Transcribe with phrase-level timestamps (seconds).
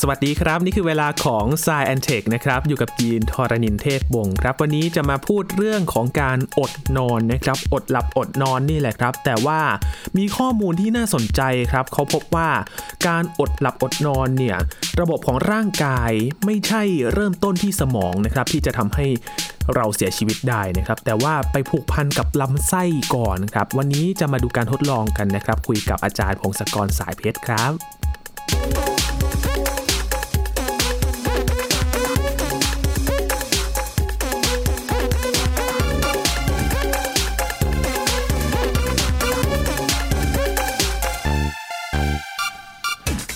[0.00, 9.60] สวัสดีครับ นี่คือเวลาของ s ซแอนเทคนะครับ อยู่กับยีนทอรณินเทพบงครับ วันนี้จะมาพูดเรื่องของการอดนอนนะครับ อดหลับอดนอนนี่แหละครับ แต่ว่า
[10.16, 12.50] มีข้อมูลที่น่าสนใจครับ เขาพบว่า
[13.06, 14.56] การอดหลับอดนอนเนี่ย
[15.00, 16.12] ระบบของร่างกาย
[16.44, 16.82] ไม่ใช่
[17.12, 19.06] เริ่มต้นที่สมองนะครับที่จะทำให้
[19.74, 22.84] เราเสียชีวิตได้นะครับ แต่ว่าไปผูกพันกับลำไส้
[23.14, 28.93] ก่อนครับ วันนี้จะมาดูการทดลองกันนะครับ คุยกับอาจารย์พงศกรสายเพชรครับ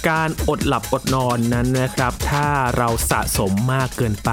[0.06, 4.30] การอดหลับอดนอนนั้นนะครับ ถ้าเราสะสมมากเกินไป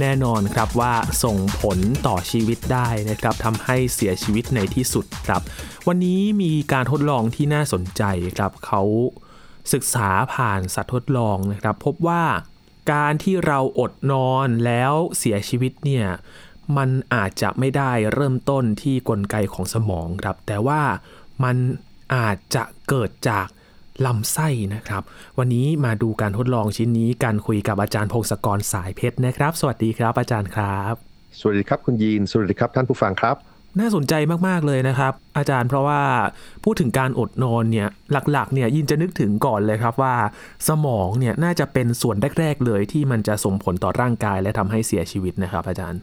[0.00, 0.94] แน่นอนครับว่า
[1.24, 5.42] ส่งผลต่อชีวิตได้นะครับทำให้เสียชีวิตในที่สุดครับ
[5.86, 8.02] วันนี้มีการทดลองที่น่าสนใจ
[8.36, 8.82] ครับเขา
[9.72, 12.24] ศึกษาผ่านสัตว์ทดลองนะครับ พบว่า
[12.92, 16.06] การที่เราอดนอนแล้วเสียชีวิตเนี่ย
[16.76, 20.82] มันอาจจะไม่ได้เริ่มต้นที่กลไกของสมองครับ แต่ว่า
[21.44, 21.56] มัน
[22.14, 23.46] อาจจะเกิดจาก
[24.06, 25.02] ลำไส้นะครับ
[25.38, 30.94] วันนี้มาดูการทดลองชิ้นนี้การคุยกับอาจารย์พงศกรสายเพชรนะครับ สวัสดีครับอาจารย์ครับ
[31.40, 33.36] สวัสดีครับคุณยีน สวัสดีครับท่านผู้ฟังครับ
[33.80, 34.14] น่าสนใจ
[34.48, 36.00] มาก ๆ เลยนะครับ อาจารย์เพราะว่า
[36.64, 37.88] พูดถึงการอดนอนเนี่ย
[38.32, 40.14] หลักๆเนี่ยยินจะนึกถึงก่อนเลยครับว่า
[40.68, 46.00] สมองเนี่ยน่าจะเป็นส่วนแรก ๆ เลยที่มันจะส่งผลต่อร่างกายและทำให้เสียชีวิตนะครับ อาจารย์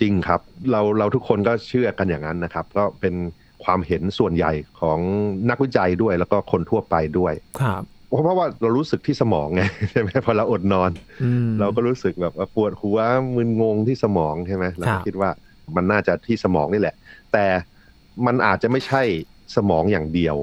[0.00, 3.14] จริงครับ เราเราทุกคนก็เชื่อกันอย่างนั้นนะครับ ก็เป็น
[3.64, 4.98] ความเห็นส่วนใหญ่ของ
[5.50, 10.90] นักวิจัยด้วยแล้วก็คนทั่วไปด้วยครับเพราะว่าเรารู้สึกที่สมองไงใช่ไหมพอเราอดนอน
[11.22, 12.98] อืมเราก็รู้สึกแบบว่าปวดหัว
[13.36, 15.30] มึนงงที่สมองใช่ไหมเราครัก็บคิดว่า
[15.76, 16.94] มันน่าจะที่สมองนี่แหละ
[17.32, 17.46] แต่
[18.26, 19.02] มันอาจจะไม่ใช่
[19.56, 20.36] สมองอย่างเดียว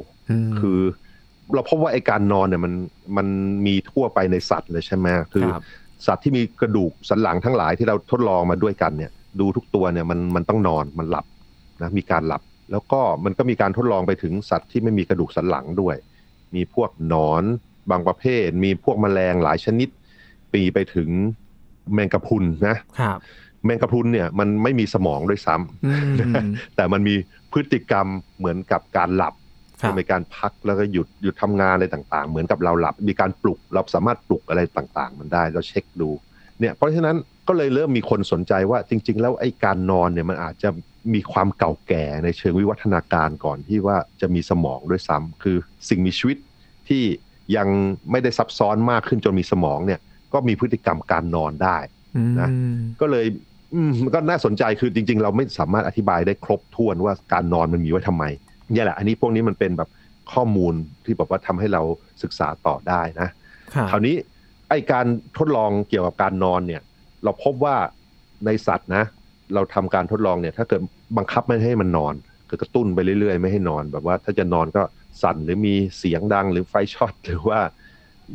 [0.50, 0.80] มคือ
[1.54, 2.74] เราพบว่าไอการนอนเนี่ยมัน
[3.18, 3.28] มัน
[3.66, 5.64] มีทั่วไปในสัตว์เลยใช่ไหมคือครับ
[6.08, 11.26] สัตว์ที่มีกระดูกสันหลังทั้งหลายที่เราทดลองมาด้วยกันเนี่ย ดูทุกตัวเนี่ยมันมันต้องนอนมันหลับ
[11.82, 12.42] นะมีการหลับ
[12.72, 15.96] แล้วก็มันก็มีการทดลองไปถึงสัตว์ที่ไม่มีกระดูกสันหลังด้วย
[16.56, 17.44] มีพวกหนอน
[17.92, 19.90] บางประเภท มีพวกแมลงหลายชนิด
[20.54, 21.10] ปีไปถึง
[21.94, 23.18] แมงกะพรุนนะครับ
[23.66, 25.92] แมงกะพรุนเนี่ยมันไม่มีสมองด้วยซ้ำอื
[26.48, 27.16] มแต่มันมี
[27.52, 28.08] พฤติกรรม
[28.38, 29.34] เหมือนกับการหลับ
[29.82, 36.10] ครับในการพักแล้วก็หยุดหยุดทำงานอะไรต่าง ๆ เหมือนกับเราหลับ มีการปลุกเราสามารถปลุกอะไรต่าง ๆ มันได้ เราเช็คดู
[36.60, 37.16] เนี่ยเพราะฉะนั้น
[37.48, 40.70] ก็เลยเริ่มมีคนสนใจว่าจริง ๆ แล้วไอ้การนอนเนี่ยมันอาจจะ
[41.14, 45.58] มีความเก่าแก่ในเชิงวิวัฒนาการก่อนที่ว่าจะมีสมองด้วยซ้ำคือ
[45.90, 46.38] สิ่งมีชีวิต
[46.88, 47.04] ที่
[47.58, 47.68] ยัง
[48.12, 50.00] ไม่ได้ซับซ้อนมากขึ้นจนมีสมองเนี่ย
[50.34, 51.78] ก็มีพฤติกรรมการนอนได้
[52.16, 52.50] อืมนะ
[53.02, 53.26] ก็เลย
[53.74, 58.24] อืมมันก็น่าสนใจคือจริง ๆ เราไม่สามารถอธิบายได้ครบถ้วนว่าการนอนมันมีไว้ทำไม
[58.74, 59.90] เนี่ยแหละ อันนี้พวกนี้มันเป็นแบบ
[60.34, 60.74] ข้อมูล
[61.06, 61.82] ที่แบบว่าทำให้เรา
[62.24, 63.30] ศึกษาต่อได้นะ
[63.74, 64.16] ครับคราวนี้
[64.70, 65.06] ไอการ
[65.38, 66.82] ทดลองเกี่ยวกับการนอนเนี่ย
[67.24, 67.76] เราพบว่า
[68.46, 69.04] ในสัตว์นะ
[69.54, 70.82] เราทำการทดลองเนี่ย ถ้าเกิด
[71.18, 72.14] บังคับไม่ให้มันนอน
[72.50, 74.84] คือกระตุ้นไปเรื่อยๆ ไม่ให้นอนแบบว่า ถ้าจะนอนก็
[75.22, 77.60] สั่นหรือมีเสียงดังหรือไฟช็อตหรือว่า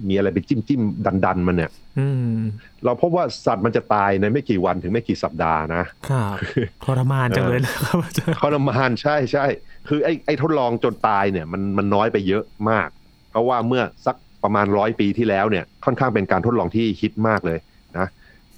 [0.08, 2.40] มีอะไรไปจิ้มจิ้มดันดันๆมันเนี่ยอืม
[2.84, 6.36] เราพบว่าสัตว์มันจะตายในไม่กี่วันถึงไม่กี่สัปดาห์นะครับ
[6.84, 9.44] ทรมานจังเลยนะครับอาจารย์ทรมานใช่ใช่
[9.88, 12.88] คือไอ้ไอ้ทดลองจนตายเนี่ย มันมันน้อยไปเยอะมาก
[13.30, 17.58] เพราะว่าเมื่อสัก ประมาณร้อยปีที่แล้วเนี่ยค่อนข้างเป็นการทดลองที่ฮิตมากเลย
[17.98, 18.06] นะ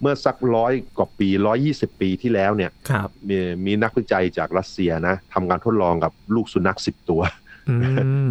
[0.01, 3.37] เมื่อสักร้อยกว่าปีร้อยี่สิบปีที่แล้วเนี่ยครับมี
[3.67, 7.23] มีนักวิจัยจากรัสเซียนะทำการทดลองกับลูกสุนัขสิบตัว
[7.69, 7.83] อืม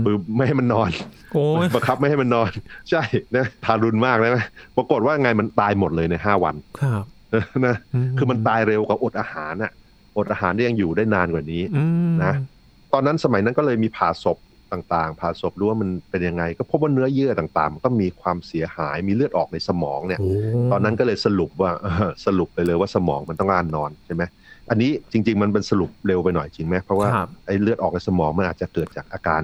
[0.04, 0.90] คือไม่ให้มันนอน
[1.34, 2.50] โอ้ยบังคับไม่ให้มันนอน
[2.90, 3.02] ใช่
[3.36, 4.46] นะทารุณมากเลยนะ
[4.78, 7.04] ปรากฏว่าไงมันตายหมดเลยในห้าวันครับ
[7.68, 7.76] นะ
[8.18, 9.72] คือมันตายเร็วกว่าอดอาหารน่ะ
[10.18, 12.34] อดอาหารได้ยังอยู่ได้นานกว่านี้อืมนะ
[12.94, 14.38] ตอนนั้นสมัยนั้นก็เลยมีผ่าศพ
[14.74, 20.32] ต่างๆ ผ่าศพดูว่ามันเป็นยังไง ก็พบว่าเนื้อเยื่อต่างๆมันก็มีความเสียหายมีเลือดออกในสมองเนี่ยโอ้
[20.72, 24.24] ตอนนั้นก็เลยสรุปว่าเออสรุปไปเลยว่าสมองมันต้องการนอนใช่ไหม
[24.70, 29.42] อันนี้จริง ๆ มันเป็นสรุปเร็วไปหน่อยจริงไหมเพราะว่าครับไอ้เลือดออกในสมองมันอาจจะเกิดจากอาการ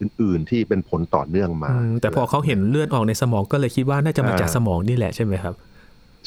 [0.00, 5.54] อื่นๆที่เป็นผลต่อเนื่องมาอืมแต่พอเขาเห็นเลือดออกในสมองก็เลยคิดว่าน่าจะมาจากอ่าสมองนี่แหละใช่ไหมครับ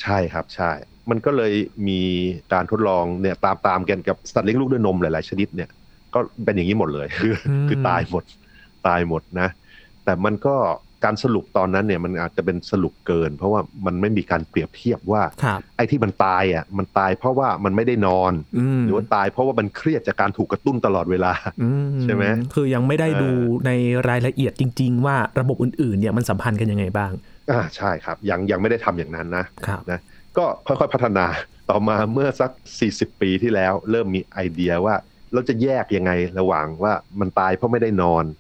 [0.02, 0.72] ใช่ครับใช่
[1.10, 1.54] มันก็เลย
[1.88, 2.02] มี
[2.54, 5.70] การทดลองเนี่ยตามตามๆกันกับสัตว์เลี้ยงลูกด้วยนมหลายๆชนิดเนี่ย
[6.14, 8.24] ก็เป็นอย่างนี้หมดเลยคืออืมคือตายหมด
[8.88, 9.50] ตายหมดนะ
[10.04, 10.56] แต่มันก็
[11.06, 21.34] การสรุปตอนนั้นเนี่ยมันอาจจะเป็นสรุปเกิน เพราะว่ามันไม่มีการเปรียบเทียบว่าครับไอ้ที่มันตายอะมันตายเพราะว่ามันไม่ได้นอนอืมหรือว่าตายเพราะว่ามันเครียดจากการถูกกระตุ้นตลอดเวลา
[21.64, 21.70] อื
[22.04, 22.24] ใช่ไหม
[22.54, 23.30] คือยังไม่ได้เออดู
[23.66, 23.72] ใน
[24.10, 27.12] รายละเอียดจริง ๆ ว่าระบบอื่นๆเนี่ยมันสัมพันธ์กันยังไงบ้าง
[27.52, 30.00] อ่าใช่ครับยังยังไม่ได้ทำอย่างนั้นนะครับนะ
[30.38, 31.26] ก็ค่อยๆพัฒนา
[31.70, 32.52] ต่อมาเมื่อสัก
[32.88, 34.96] 40 ปีที่แล้ว เริ่มมีไอเดียว่า
[35.34, 38.40] เราจะแยกยังไงระหว่างว่ามันตายเพราะไม่ได้นอนกับ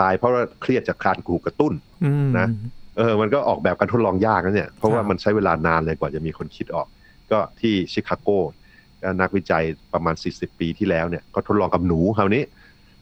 [0.00, 1.72] ตายเพราะว่าเครียดจากการถูกกระตุ้น
[2.04, 2.46] อืมนะ
[2.96, 6.86] เเออมันก็ออกแบบการทดลองยากนะเนี่ยเพราะว่าครับมันใช้เวลานานเลยกว่าจะมีคนคิดออก
[7.30, 8.28] ก็ที่ชิคาโก
[9.02, 12.42] ก็นักวิจัยประมาณ 40 ปีที่แล้วเนี่ยก็ทดลองกับหนูคราวนี้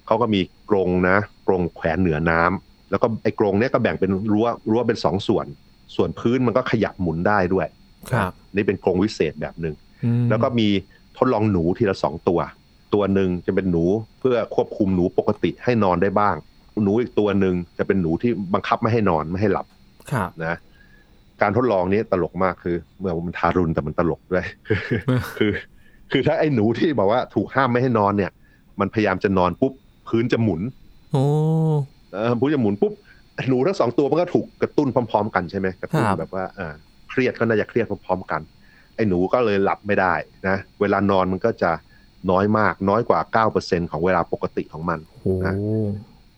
[0.07, 0.41] เขาก็มี
[0.71, 5.47] กรงนะกรงแขวนเหนือน้ำแล้วก็ไอ้กรงเนี่ยก็แบ่งเป็นรั้วรั้วเป็นสองส่วน
[5.97, 7.67] ส่วนพื้นมันก็ขยับหมุนได้ด้วย
[8.13, 10.69] ครับนี่เป็นกรงวิเศษแบบหนึ่งอืมแล้วก็มี
[11.17, 12.41] ทดลองหนูทีละสองตัว
[12.95, 13.85] ตัวหนึ่งจะเป็นหนู
[14.21, 16.37] เพื่อควบคุมหนูปกติให้นอนได้บ้าง
[16.85, 19.67] หนูอีกตัวหนึ่งจะเป็นหนูที่บังคับไม่ให้นอนไม่ให้หลับ
[20.13, 20.57] ครับนะ
[21.43, 24.45] การทดลองนี้ตลกมากคือ เมื่อมันทารุณแต่มันตลกด้วย
[25.39, 25.53] คือ
[26.13, 28.31] คือถ้าไอ้หนูที่บอกว่าถูกห้ามไม่ให้นอนเนี่ย
[28.81, 29.73] มันพยายามจะนอนปุ๊บ
[30.09, 30.61] พื้นจะหมุน
[31.13, 31.25] โอ้
[32.13, 32.93] เออพื้นจะหมุนปุ๊บ
[33.49, 36.75] หนูทั้งสองตัวมันก็ถูกกระตุ้นพร้อม ๆ กันใช่ไหมกระตุ้นครับแบบว่าอ่า
[37.11, 38.41] เครียดก็น่าจะเครียดพร้อมๆกัน
[38.95, 40.15] ไอ้หนูก็เลยหลับไม่ได้
[40.49, 41.71] นะเวลานอนมันก็จะ
[42.31, 45.55] น้อยมากน้อยกว่า 9%ของเวลาปกติของมันโอ้นะ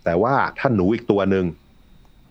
[0.09, 1.45] แต่ว่าถ้าหนูอีกตัวหนึ่ง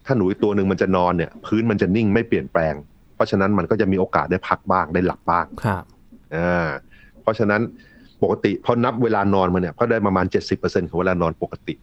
[0.06, 2.74] ถ้าหนูอีกตัวหนึ่งมันจะนอนเนี่ย พื้นมันจะนิ่งไม่เปลี่ยนแปลง
[3.16, 5.84] เพราะฉะนั้นมันก็จะมีโอกาสได้พักบ้างได้หลับบ้างครับ
[6.36, 6.68] อ่า
[7.22, 7.62] เพราะฉะนั้น
[8.24, 10.26] ปกติพอนับเวลานอนมาเนี่ยก็ได้ประมาณ
[10.58, 11.74] 70%ของเวลานอนปกติ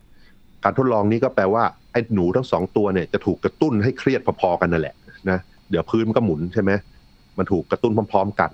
[0.64, 4.94] การทดลองนี้ก็แปลว่าไอ้หนูทั้งสองตัวเนี่ยจะถูกกระตุ้นให้เครียดพอๆกันนั่นแหละ
[5.30, 5.38] นะ
[5.70, 6.72] เดี๋ยวพื้นมันก็หมุนใช่ไหม
[7.38, 8.50] มันถูกกระตุ้นพร้อม ๆ กัน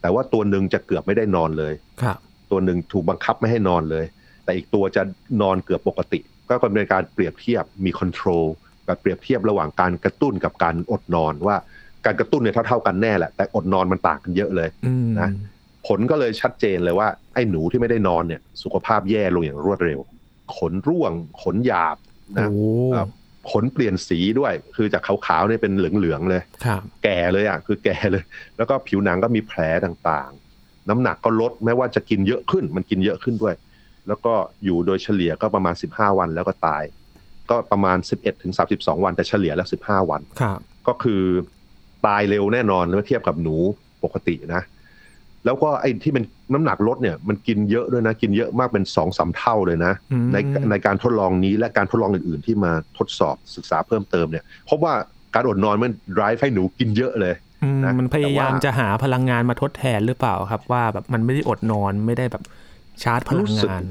[0.00, 1.72] แต่ว่าตัวหนึ่งจะเกือบไม่ได้นอนเลย
[2.02, 2.18] ครับ
[2.50, 4.04] ตัวหนึ่งถูกบังคับไม่ให้นอนเลย
[4.44, 5.02] แต่อีกตัวจะ
[5.42, 8.44] นอนเกือบปกติ ก็เป็นการเปรียบเทียบมีคอนโทรล
[8.88, 11.56] กับเปรียบเทียบระหว่างการกระตุ้นกับการอดนอนว่า
[12.06, 15.30] การกระตุ้นเนี่ยเท่าๆกันแน่แหละแต่อดนอนมันต่างกันเยอะเลยอืมนะ
[15.86, 20.00] ผลก็เลยชัดเจนเลยว่าไอ้หนูที่ไม่ได้นอนเนี่ยสุขภาพแย่ลงอย่างรวดเร็ว
[20.56, 21.12] ขนร่วง
[21.42, 21.96] ขนหยาบ
[22.38, 22.58] นะโอ้
[22.94, 23.08] ครับ
[23.50, 28.22] ขนเปลี่ยนสีด้วย คือจากขาวๆเนี่ยเป็นเหลืองๆเลยครับแก่เลยอะคือแก่เลย
[28.56, 33.54] แล้วก็ผิวหนังก็มีแผลต่างๆ น้ำหนักก็ลดแม้ว่าจะกินเยอะขึ้น มันกินเยอะขึ้นด้วย
[34.08, 34.32] แล้วก็
[34.64, 36.82] อยู่โดยเฉลี่ยก็ประมาณ 15 วันแล้วก็ตาย
[37.50, 40.58] ก็ประมาณ 11ถึง32 วันแต่เฉลี่ยแล้ว 15 วันครับ
[40.88, 41.22] ก็คือ
[42.06, 43.56] ตายเร็วแน่นอนเมื่อเทียบกับหนู
[44.04, 44.62] ปกตินะ
[45.44, 50.36] แล้วก็ไอ้ที่เป็นน้ำหนักลดเนี่ย มันกินเยอะด้วยนะ กินเยอะมากเป็นสองสามเท่าเลยนะอืมใน
[50.70, 54.94] ในการทดลองนี้และการทดลองอื่น ๆ ที่มาทดสอบศึกษาเพิ่มเติมเนี่ยพบว่า
[55.34, 62.42] การอดนอนมัน drive ให้หนูกินเยอะเลยอืมนะมันพยายามแต่ว่าจะหาพลังงานมาทดแทนหรือเปล่าครับ ว่าแบบมันไม่ได้อดนอนไม่ได้แบบ
[63.02, 63.84] ชาร์จพลังรู้สึกงาน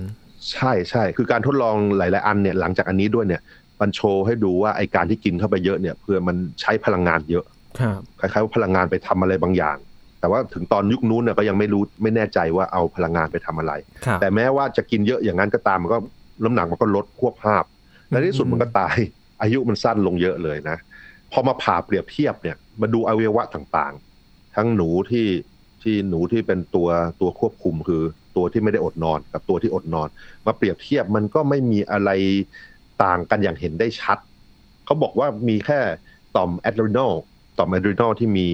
[0.52, 3.42] ใช่ใช่คือการทดลองหลาย ๆ อันเนี่ยหลังจากอันนี้ด้วยเนี่ย
[3.82, 7.46] มันโชว์ให้ดูว่าไอการที่กินเข้าไปเยอะเนี่ยเพื่อมันใช้พลังงานเยอะ
[7.80, 9.78] ครับคล้ายๆว่าพลังงานไปทำอะไรบางอย่าง
[10.20, 13.74] แต่ว่าถึงตอนยุคนู้นเนี่ยก็ยังไม่รู้ไม่แน่ใจว่าเอาพลังงานไปทำอะไร
[14.06, 15.98] ครับแต่แม้ว่าจะกินเยอะอย่างนั้นก็ตามมันก็
[16.44, 17.64] น้ำหนักมันก็ลดควบภาพ
[18.10, 18.98] ในที่สุดมันก็ตาย
[19.42, 20.78] อายุมันสั้นลงเยอะเลยนะ
[21.32, 25.28] พอมาผ่าเปรียบเทียบเนี่ยมาดูอวัยวะต่างๆ ทั้งหนูที่
[25.84, 26.88] ที่หนูที่เป็นตัว
[27.22, 28.04] ตัวควบคุมคือ
[28.36, 30.08] ตัวที่ไม่ได้อดนอนกับตัวที่อดนอน
[30.46, 32.10] มาเปรียบเทียบมันก็ไม่มีอะไร
[33.04, 34.18] ต่างกันอย่างเห็นได้ชัด
[34.86, 35.80] เขาบอกว่ามีแค่
[36.36, 37.14] ต่อม adrenal
[37.58, 38.48] ต่อม adrenal ที่มี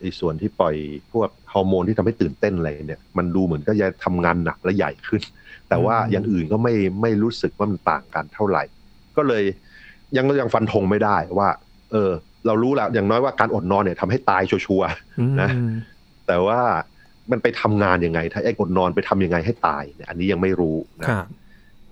[0.00, 0.74] ไอ้ส่วนที่ปล่อย
[1.12, 5.22] พวกฮอร์โมนที่ทำให้ตื่นเต้นอะไรเนี่ยมันดูเหมือนก็จะทำงานหนักและใหญ่ขึ้น
[5.68, 8.62] แต่ว่าอืมอย่างอื่นก็ไม่ไม่รู้สึกว่ามันต่างกันเท่าไหร่
[9.16, 9.44] ก็เลย
[10.16, 11.48] ยังยังฟันธงไม่ได้ว่า
[11.92, 12.10] เออ
[12.46, 14.88] เรารู้แล้วอย่างน้อยว่าการอดนอนเนี่ยทำให้ตายชัวร์
[15.20, 16.60] อืมนะๆแต่ว่า
[17.30, 21.26] มันไปทำงานยังไง ถ้าไอ้อดนอนไปทำยังไงให้ตายเนี่ยอันนี้ยังไม่รู้นะครับ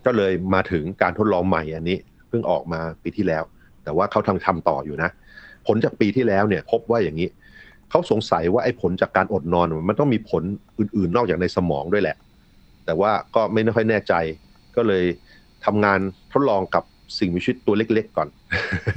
[0.06, 1.98] ก็เลยมาถึงการทดลองใหม่อันนี้
[2.28, 3.42] เพิ่งออกมาปีที่แล้ว
[3.84, 5.10] แต่ว่าเขาทำทำต่ออยู่นะ
[5.66, 7.28] ผลจากปีที่แล้วเนี่ย พบว่าอย่างนี้
[7.90, 10.42] เขาสงสัยว่าไอ้ผลจากการอดนอนมันต้องมีผล
[10.78, 12.16] อื่นๆ นอกจากในสมองด้วยแหละ
[12.84, 14.14] แต่ว่าก็ไม่ค่อยแน่ใจ
[14.76, 15.04] ก็เลย
[15.64, 15.98] ทำงาน
[16.32, 16.84] ทดลองกับ
[17.18, 18.28] สิ่งมีชีวิตตัวเล็กๆก่อน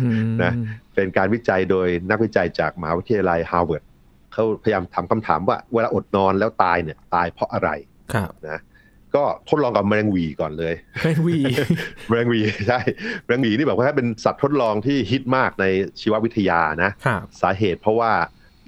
[0.02, 0.52] อืมนะ
[0.96, 3.84] เป็นการวิจัยโดยนักวิจัยจากมหาวิทยาลัยฮาร์วาร์ด
[4.34, 7.70] เขาพยายามถามคำถามว่าเวลาอดนอนแล้วตายเนี่ยตายเพราะอะไร
[8.14, 8.60] ครับนะ
[9.16, 10.74] ก็ทดลองกับแมลงหวีก่อนเลย
[11.04, 11.38] เป็นหวี
[12.08, 12.80] แมลงหวีใช่
[13.26, 15.66] แมลงหวีนี่แบบว่าเป็นสัตว์ทดลองที่ฮิตมากใน
[16.02, 18.12] ชีววิทยานะครับสาเหตุเพราะว่า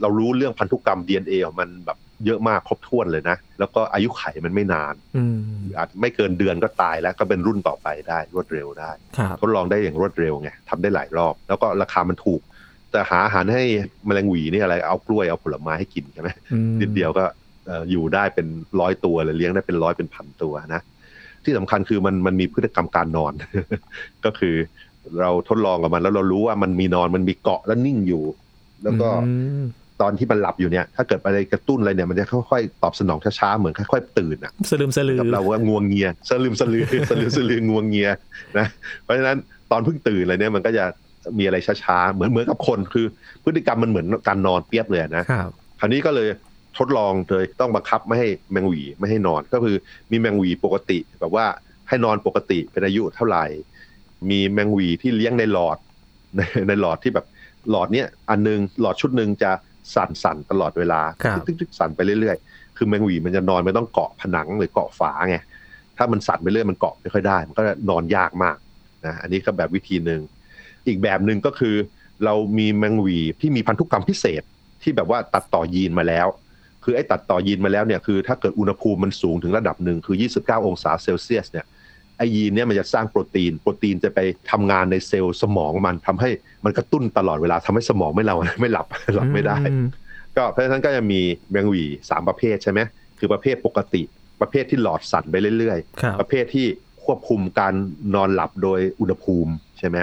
[0.02, 5.40] เรารู้เรื่องพันธุกรรม DNA ของมันแบบเยอะมากครบถ้วนเลยนะ แล้วก็อายุขัยมันไม่นานอืม
[5.78, 12.42] อาจไม่เกินเดือนก็ตายแล้วก็เป็นรุ่นต่อไปได้รวดเร็วได้ครับทดลองได้อย่างรวดเร็วไงทำได้หลายรอบ แล้วก็ราคามันถูก
[12.94, 13.64] แต่หาอาหารให้
[14.06, 17.24] แมลงหวีนี่อะไร เอากล้วยเอาผลไม้ให้กินใช่ไหมอืมนิดเดียวก็
[17.66, 18.48] เอ่ออยู่ได้เป็น
[18.80, 20.82] ร้อยตัวเลยเลี้ยงได้เป็นร้อยเป็นพันตัวนะ
[21.44, 23.34] ที่สำคัญคือมันมันมีพฤติกรรมการนอน
[24.26, 24.56] ก็คือ
[25.22, 28.24] เราทดลองกับมันแล้วเรารู้ว่ามันมีนอนมันมีเกาะแล้วนิ่งอยู่
[28.84, 29.64] แล้วก็อืม
[30.02, 38.10] ตอนที่มันหลับอยู่เนี่ย ถ้าเกิดอะไรกระตุ้นอะไรเนี่ยมันจะค่อยๆตอบสนองช้าๆเหมือนค่อยๆตื่นอะสลืมสลือกับเราว่างวงเงียสลืมสลือสลืมสลืองวงเงีย
[38.58, 38.68] นะ
[39.04, 39.38] เพราะฉะนั้น
[39.72, 40.86] ตอนเพิ่งตื่นอะไรเนี่ยมันก็จะ
[41.38, 43.06] มีอะไรช้าๆ เหมือนเหมือนกับคนคือ
[43.44, 45.50] พฤติกรรมมันเหมือนการนอนเปียบเลยนะครับ
[45.80, 46.30] คราวนี้ก็เลย
[46.78, 49.76] ทดลองเลยต้องบังคับไม่ให้แมงหวีไม่ให้นอนก็คือ
[50.12, 51.46] มีแมงหวีปกติแบบว่า
[51.88, 53.46] ให้นอนปกติเป็นอายุเท่าไหร่
[54.30, 55.78] มีแมงหวีที่เลี้ยงในหลอด
[56.36, 57.26] ในในหลอดที่แบบ
[57.70, 59.52] หลอดเนี้ยอันนึงหลอดชุดหนึ่งจะ
[59.96, 65.38] สั่นสั่นตลอดเวลาครับตึกๆสั่นไปเรื่อยๆ คือแมงหวีมันจะนอนไม่ต้องเกาะผนังหรือเกาะฝาไง
[65.98, 68.58] ถ้ามันสั่นไปเรื่อยมันเกาะไม่ค่อยได้ มันก็นอนยากมาก
[69.06, 70.22] นะอันนี้ก็แบบวิธีหนึ่ง
[70.88, 71.76] อีกแบบหนึ่งก็คือ
[72.26, 74.42] เรามีแมงหวีที่มีพันธุกรรมพิเศษ
[74.82, 76.28] ที่แบบว่าตัดต่อยีนมาแล้ว
[76.84, 81.66] คือไอ้ตัดต่อยีนมาแล้วเนี่ยคือถ้าเกิดอุณหภูมิมันสูงถึงระดับหนึ่งคือ 29 องศาเซลเซียสเนี่ย
[82.18, 84.20] ไอยีนเนี่ยมันจะสร้างโปรตีน โปรตีนจะไป
[84.52, 86.30] ทำงานในเซลล์สมองมันทำให้
[86.66, 89.88] มันกระตุ้นตลอดเวลาทำให้สมองไม่เราไม่หลับหลับไม่ได้อืม
[90.38, 91.22] ก็เพราะฉะนั้นก็จะมี
[91.52, 92.80] แมงหวีสามประเภทใช่ไหม
[93.20, 94.02] คือประเภทปกติ
[94.42, 96.66] ประเภทที่หลอดสั่นไปเรื่อยครับๆประเภทที่
[97.06, 97.74] ควบคุมการ
[98.16, 99.98] นอนหลับโดยอุณหภูมิใช่ไหม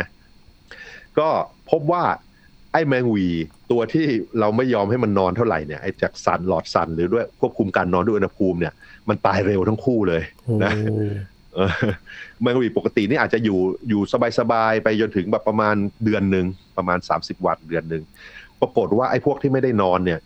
[1.19, 1.29] ก็
[1.71, 2.05] พบว่า
[2.73, 3.29] ไอ้แมงหวี
[3.71, 4.07] ตัวที่
[4.41, 8.73] เราไม่ยอมให้มันนอนเท่าไหร่เนี่ยไอ้จากสั่นหลอดสั่นหรือด้วยควบคุมการนอนด้วยอุณหภูมิเนี่ย
[9.09, 10.73] มันตายเร็วทั้งคู่เลยโอ้นะ
[11.55, 11.71] เออ
[12.43, 14.01] แมงหวีปกตินี่อาจจะอยู่อยู่
[14.39, 15.75] สบายๆไปจนถึงแบบประมาณ
[16.05, 18.03] เดือนหนึ่งประมาณ 30 วันเดือนหนึ่ง
[18.61, 20.21] ปรากฏว่าไอ้พวกที่ไม่ได้นอนเนี่ย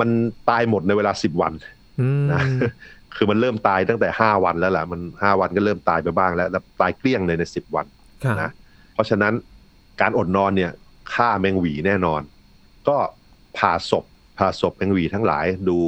[0.00, 0.08] มัน
[0.50, 1.52] ตายหมดในเวลา10วัน
[2.00, 2.42] อืมนะ
[3.16, 7.86] คือมันเริ่มตายตั้งแต่5วันแล้วแหละมัน5วันก็เริ่มตายไปบ้างแล้วแล้วตายเกลี้ยงเลยใน10วัน
[8.24, 8.50] ครับนะ
[8.94, 9.34] เพราะฉะนั้น
[10.00, 10.72] การอดนอนเนี่ย
[11.14, 12.20] ฆ่าแมงหวีแน่นอน
[12.88, 12.96] ก็
[13.58, 14.04] ผ่าศพ
[14.38, 15.78] ผ่าศพแมงหวีทั้งหลายดู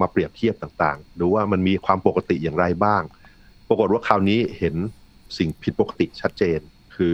[0.00, 3.02] มาเปรียบเทียบต่างๆ ดูว่ามันมีความปกติอย่างไรบ้าง
[3.68, 4.74] ปรากฏว่าคราวนี้เห็น
[5.38, 6.60] สิ่งผิดปกติชัดเจน
[6.96, 7.12] คือ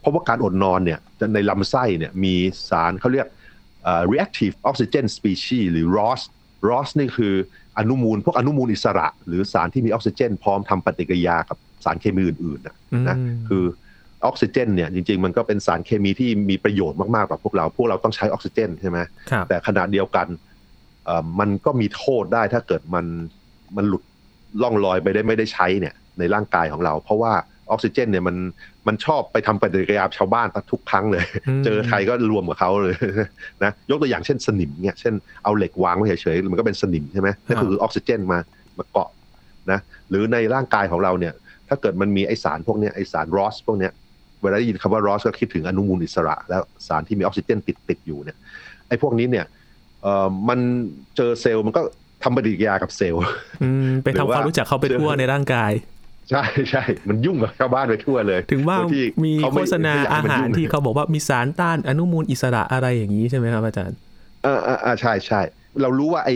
[0.00, 1.00] เพราะว่าการอดนอนเนี่ย
[1.34, 2.34] ในลำไส้เนี่ยมี
[2.70, 3.26] สารเขาเรียก
[3.82, 6.22] เอ่อ reactive oxygen species หรือ ROS
[6.68, 7.34] ROS นี่คือ
[7.78, 12.74] อนุมูล พวกอนุมูลอิสระ หรือสารที่มีออกซิเจน พร้อมทำปฏิกิริยากับสารเคมีอื่นๆนะ
[13.08, 13.64] นะอืมคือ
[14.26, 18.98] ออกซิเจนเนี่ยจริงๆ มันก็เป็นสารเคมีที่มีประโยชน์มากๆกับพวกเรา พวกเราต้องใช้ออกซิเจนใช่ไหม
[19.30, 20.26] ครับแต่ขณะเดียวกัน
[21.04, 23.06] เอ่อมันก็มีโทษได้ถ้าเกิดมัน
[23.76, 24.02] มันหลุด
[24.62, 27.32] ล่องลอยไปได้ไม่ได้ใช้เนี่ยในร่างกายของเรา เพราะว่า
[27.70, 28.36] ออกซิเจนเนี่ยมัน
[28.86, 31.24] มันชอบไปทำปฏิกิริยากับชาวบ้านทุกครั้งเลย
[31.58, 32.96] มเจอใครก็รวมกับเขาเลย
[33.64, 38.38] นะยกตัวอย่างเช่นสนิมเนี่ยเช่นเอาเหล็กวางไว้เฉยๆมันก็เป็นสนิมใช่ไหมนั่นคือออกซิเจนมา
[38.78, 39.08] มาเกาะ
[39.70, 41.34] นะหรือในร่างกายของเราเนี่ย
[41.68, 43.92] ถ้าเกิดมันมีไอสารพวกเนี้ยไอสารรอสพวกเนี้ย
[44.42, 48.36] เวลาได้ยินคำว่ารอสก็คิดถึงอนุมูลอิสระ แล้วสารที่มีออกซิเจนติดติดๆอยู่เนี่ย
[48.88, 49.46] ไอพวกนี้เนี่ย
[50.02, 50.58] เอ่อมัน
[51.16, 51.80] เจอเซลล์มันก็
[52.22, 53.22] ทำปฏิกิริยากับเซลล์
[53.62, 55.72] อืมไปหรือทำว่าความรู้จักเขาไปทั่วในร่างกาย
[56.30, 63.96] ใช่ใช่มันยุ่งกับชาวบ้านไปทั่วเลย ถึงว่าโดยที่มีเขโฆไม่ษณาไม่ยกอาให้มันหารยุ่งที่เขาบอกว่ามีสารต้านอนุมูลอิสระอะไรอย่างนี้ใช่ไหมครับอาจารย์
[64.46, 65.40] อ่าอ่าอ่าใช่ใช่
[65.82, 66.30] เรารู้ว่าไอ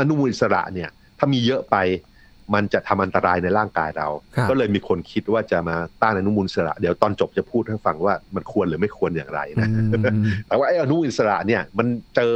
[0.00, 1.76] อนุมูลอิสระเนี่ย ถ้ามีเยอะไป
[2.54, 9.82] มันจะทำอันตรายในร่างกายเราครับก็เลยมีคนคิดว่าจะมาต้านอนุมูลอิสระ เดี๋ยวตอนจบจะพูดให้ฟังว่ามันควรหรือไม่ควรอย่างไรนะอื
[10.20, 12.32] มแต่ว่าไออนุมูลอิสระเนี่ยมันเจอ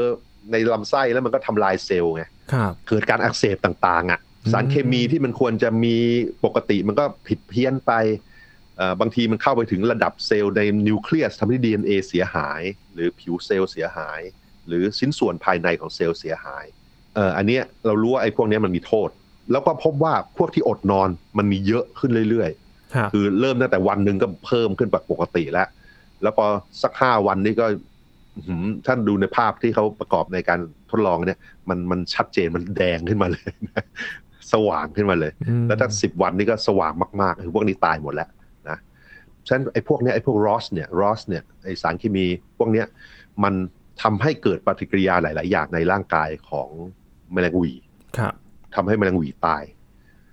[0.53, 5.97] ในลำไส้แล้วมันก็ทำลายเซลล์ไงครับเกิดการอักเสบต่างๆอะอืมสารเคมีที่มันควรจะมี
[6.45, 7.93] ปกติมันก็ผิดเพี้ยนไป
[8.77, 12.63] เอ่อบางทีมันเข้าไปถึงระดับเซลล์ในนิวเคลียสทำให้ DNA เสียหาย
[12.95, 14.21] หรือผิวเซลล์เสียหาย
[14.67, 16.65] หรือชิ้นส่วนภายในของเซลล์เสียหาย
[17.15, 19.11] เอ่ออันเนี้ยเรารู้ว่าไอ้พวกเนี้ยมันมีโทษ
[19.51, 25.69] แล้วก็พบว่าพวกที่อดนอนมันมีเยอะขึ้นเรื่อยๆครับคือเริ่มตั้งแต่วันหนึ่งก็เพิ่มขึ้นจากปกติแล้ว
[26.23, 26.47] แล้วพอ
[26.83, 27.67] สักห้าวันนี้ก็
[28.37, 31.39] อื้อหือท่านดูในภาพที่เขาประกอบในการทดลองเนี่ย
[31.69, 33.51] มันมันชัดเจนมันแดงขึ้นมาเลย
[34.53, 36.93] สว่างขึ้นมาเลยอืมแล้วถ้าสิบวันนี้ก็สว่าง
[37.23, 38.29] มากๆคือพวกนี้ตายหมดแล้ว
[38.69, 38.79] นะ
[39.47, 42.27] ฉะนั้นไอ้พวกเนี้ยไอ้พวกรอสเนี่ยรอสเนี่ยไอ้สารเคมี
[42.59, 42.87] พวกเนี้ย
[43.45, 43.55] มัน
[44.03, 46.69] ทำให้เกิดปฏิกิริยาหลาย ๆ อย่างในร่างกายของ
[47.33, 47.73] แมลงหวี
[48.19, 48.35] ครับ
[48.75, 49.63] ทำให้แมลงหวีตาย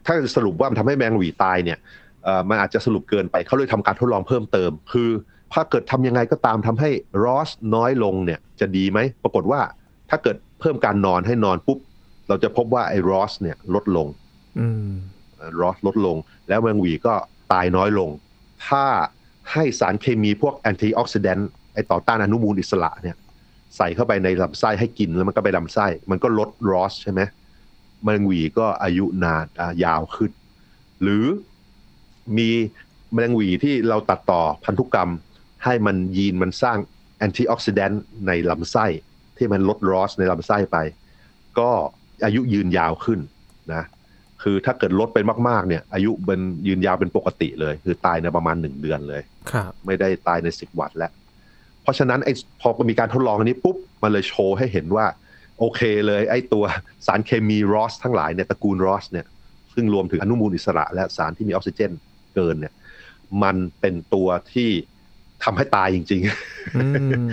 [0.05, 1.77] ถ้าจะสรุปว่ามันทำให้แมลงหวีตายเนี่ย
[2.23, 5.09] เอ่อมันอาจจะสรุปเกินไปเขาเลยทำการทดลองเพิ่มเติม คือ
[5.53, 6.89] ถ้าเกิดทำยังไงก็ตามทำให้
[7.23, 9.61] รอสน้อยลงเนี่ยจะดีไหม ปรากฏว่า
[10.09, 11.79] ถ้าเกิดเพิ่มการนอนให้นอนปุ๊บ
[12.27, 14.07] เราจะพบว่าไอ้รอสเนี่ยลดลง
[14.59, 14.91] อืม
[15.61, 16.17] รอสลดลง
[16.49, 17.13] แล้วแมลงหวีก็
[17.53, 18.09] ตายน้อยลง
[18.67, 18.85] ถ้า
[19.53, 23.15] ให้สารเคมีพวก antioxidant ไอ้ต่อต้านอนุมูลอิสระเนี่ย
[23.77, 27.21] ใส่เข้าไปในลำไส้ให้กินแล้วมันก็ไปลำไส้ มันก็ลด ROS ใช่ไหม
[28.03, 30.31] แมลงหวีก็อายุนานอ่ายาวขึ้น
[31.01, 31.25] หรือ
[32.37, 32.49] มี
[33.13, 35.11] แมลงหวีที่เราตัดต่อพันธุกรรม
[35.63, 36.77] ให้มันยีนมันสร้าง
[37.17, 38.85] antioxidant ในลำไส้
[39.37, 40.77] ที่มันลด ROS ในลำไส้ไป
[41.59, 41.69] ก็
[42.25, 43.19] อายุยืนยาวขึ้น
[43.73, 43.83] นะ
[44.43, 45.17] คือถ้าเกิดลดไป
[45.49, 51.11] มากๆเนี่ย อายุเป็นยืนยาวเป็นปกติเลย คือตายในประมาณหนึ่งเดือนเลยครับไม่ได้ตายในสิบวันแล้ว
[51.81, 55.05] เพราะฉะนั้นไอ้พอมีการทดลองอันนี้ปุ๊บ มันเลยโชว์ให้เห็นว่า
[55.59, 56.63] โอเคเลยไอ้ตัว
[57.07, 59.25] สารเคมีรอสทั้งหลายเนี่ยตระกูลรอสเนี่ย
[59.73, 61.91] ซึ่งรวมถึงอนุมูลอิสระ และสารที่มีออกซิเจน
[62.35, 62.73] เกินเนี่ย
[63.43, 64.69] มันเป็นตัวที่
[65.43, 66.87] ทำให้ตายจริงๆอื
[67.27, 67.29] ม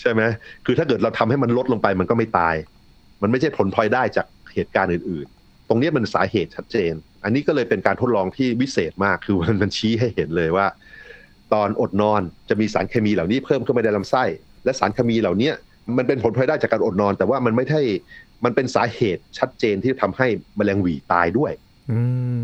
[0.00, 0.22] ใช่ไหม
[0.66, 2.54] คือถ้าเกิดเราทำให้มันลดลงไปมันก็ไม่ตาย
[3.22, 6.92] มันไม่ใช่ผลพลอยได้จากเหตุการณ์อื่น ๆ ตรงนี้มันสาเหตุชัดเจน
[7.24, 10.66] อันนี้ก็เลยเป็นการทดลองที่วิเศษมากคือมันมันชี้ให้เห็นเลยว่า
[11.52, 14.24] ตอนอดนอนจะมีสารเคมีเหล่านี้เพิ่มขึ้นมาในลำไส้
[14.64, 15.50] และสารเคมีเหล่านี้
[15.98, 17.80] มันเป็นผลพลอยได้จากการอดนอน แต่ว่ามันไม่ใช่
[18.44, 20.26] มันเป็นสาเหตุชัดเจนที่ทำให้
[20.56, 21.52] แมลงหวีตายด้วย
[21.90, 22.00] อื
[22.40, 22.42] ม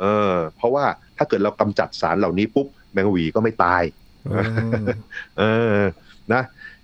[0.00, 0.84] เออ เพราะว่า
[1.16, 3.82] ถ้าเกิดเรากำจัดสารเหล่านี้ปุ๊บแมงหวีก็ไม่ตาย
[4.28, 4.38] อื
[4.82, 4.84] ม
[5.38, 5.42] เอ
[5.74, 5.78] อ
[6.32, 6.42] นะ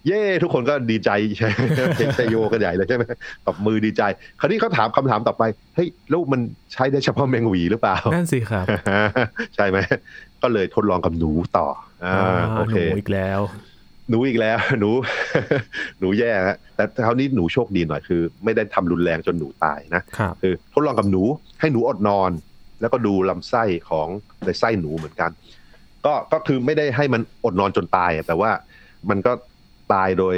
[0.08, 1.52] เย่ทุกคนก็ดีใจใช่ไหม
[1.96, 3.04] เพลงไซโยกันใหญ่เลยใช่ไหม
[3.46, 4.02] ตบมือดีใจ
[4.40, 5.42] คราวนี้เขาถามคำถามต่อไป
[5.74, 6.40] เฮ้ยแล้วมัน
[6.72, 8.66] ใช้ได้เฉพาะแมงหวีหรือเปล่านั่นสิครับ
[9.54, 9.78] ใช่ไหม
[10.42, 11.66] ก็เลยทดลองกับหนูต่อ
[12.04, 13.40] อ่าโอหเคนูอีกแล้ว
[14.10, 14.90] หนูอีกแล้วหนู
[16.00, 21.22] หนูแย่ฮะแต่คราวนี้หนูโชคดีหน่อยคือ ไม่ได้ทำรุนแรงจนหนูตายนะครับคือทดลองกับหนู
[21.60, 22.30] ให้หนูอดนอน
[22.80, 24.08] แล้วก็ดูลำไส้ของ
[24.44, 25.30] ในไส้หนูเหมือนกัน
[26.06, 28.50] ก็ก็คือไม่ได้ให้มันอดนอนจนตายอะแต่ว่า
[29.10, 29.32] มันก็
[29.92, 30.36] ตายโดย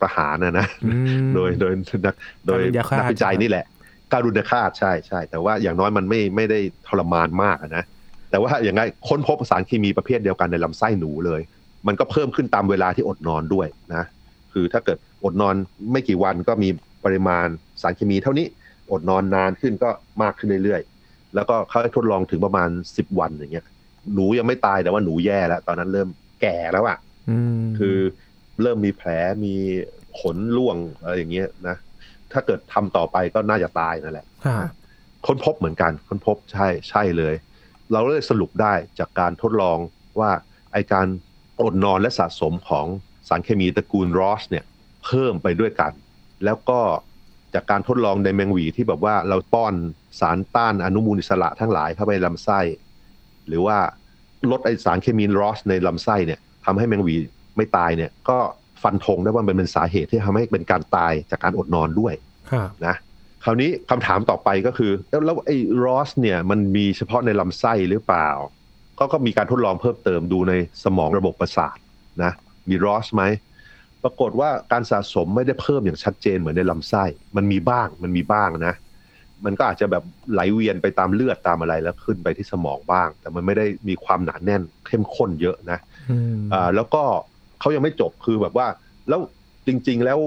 [0.00, 0.90] ประหารนะนะอื
[1.24, 1.72] มโดยโดย
[2.06, 2.14] นัก
[2.46, 3.64] โดยการุญยฆาตนักวิจัยนี่แหละ
[4.12, 7.84] การุณยฆาตใช่ใช่แต่ว่าอย่างน้อยมันไม่ไม่ได้ทรมานมากอะนะ
[8.30, 11.40] แต่ว่าอย่างไงค้นพบสารเคมีประเภทเดียวกันในลำไส้หนูเลย
[11.86, 14.04] มันก็เพิ่มขึ้นตามเวลาที่อดนอนด้วยนะ
[14.52, 15.54] คือถ้าเกิดอดนอน
[15.92, 16.68] ไม่กี่วันก็มี
[17.04, 17.46] ปริมาณ
[17.82, 18.46] สารเคมีเท่านี้
[18.92, 19.90] อดนอนนานขึ้นก็
[20.22, 23.66] มากขึ้นเรื่อยๆ แล้วก็เขาให้ทดลองถึงประมาณสิบวันอย่างเงี้ย
[24.14, 26.08] หนูยังไม่ตายแต่ว่าหนูแย่แล้ว ตอนนั้นเริ่ม
[26.42, 26.98] แก่แล้วอะ
[27.30, 27.96] อืมคือ
[28.62, 29.08] เริ่มมีแผล
[29.44, 29.54] มี
[30.20, 31.76] ขนร่วงอะไรอย่างเงี้ยนะ
[32.32, 34.70] ถ้าเกิดทำต่อไปก็น่าจะตายนั่นแหละครับ
[35.26, 37.34] ค้นพบเหมือนกัน ค้นพบใช่ใช่เลย
[37.92, 39.78] เราเลยสรุปได้จากการทดลอง
[40.20, 40.30] ว่า
[40.72, 41.06] ไอการ
[41.62, 42.86] อดนอนและสะสมของ
[43.28, 44.64] สารเคมีตระกูลรอสเนี่ย
[45.04, 45.92] เพิ่มไปด้วยกัน
[46.44, 46.80] แล้วก็
[47.54, 49.74] จากการทดลองในแมงหวีที่แบบว่าเราป้อน
[50.20, 52.60] สารต้านอนุมูลอิสระทั้งหลายเข้าไปในลำไส้
[53.48, 53.78] หรือว่า
[54.50, 57.14] ลดไอสารเคมีรอสในลำไส้เนี่ยทำให้แมงหวี
[57.56, 58.38] ไม่ตายเนี่ย ก็
[58.82, 62.14] ฟันธงได้ว่ามันเป็นสาเหตุที่ทำให้เป็นการตายจากการอดนอนด้วย
[62.50, 62.94] ครับนะ
[63.44, 68.28] คราวนี้คำถามต่อไปก็คือแล้วแล้วไอ้รอสเนี่ยมันมีเฉพาะในลำไส้หรือเปล่า
[68.98, 70.52] ก็ก็มีการทดลองเพิ่มเติมดูใน
[70.84, 71.76] สมองระบบประสาท
[72.22, 72.32] นะ
[72.68, 73.22] มี ROS ไหม
[74.02, 77.04] ปรากฏว่าการสะสมไม่ได้เพิ่มอย่างชัดเจนเหมือนในลำไส้
[77.36, 78.74] มันมีบ้างมันมีบ้างนะ
[79.44, 85.78] มันก็อาจจะแบบไหลเวียนไปตามเลือดตามอะไรแล้วขึ้นไปที่สมองบ้าง แต่มันไม่ได้มีความหนาแน่นเข้มข้นเยอะนะ
[86.10, 87.02] อืมอ่าแล้วก็
[87.60, 88.66] เขายังไม่จบคือแบบว่า
[89.08, 89.20] แล้ว
[89.66, 90.18] จริง ๆแล้ว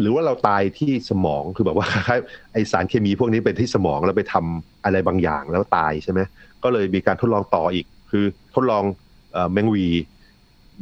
[0.00, 6.20] หรือว่าเราตายที่สมองคือแบบว่าคล้ายๆไอ้สารเคมีพวกนี้เป็นที่สมองแล้วไปทำอะไรบางอย่างแล้วตายใช่ไหม
[6.62, 8.84] ก็เลยมีการทดลองต่ออีก คือทดลอง
[9.32, 9.88] เอ่อแมงวี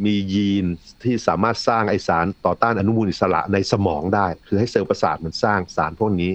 [0.04, 0.66] มียีน
[1.02, 6.32] ที่สามารถสร้างไอสารต่อต้านอนุมูลอิสระในสมองได้ คือให้เซลล์ประสาทมันสร้างสารพวกนี้